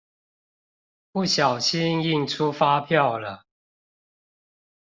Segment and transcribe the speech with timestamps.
[1.11, 3.45] 不小心印出發票了